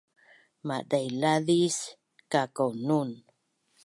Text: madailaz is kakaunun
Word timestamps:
madailaz 0.67 1.47
is 1.61 1.77
kakaunun 2.31 3.09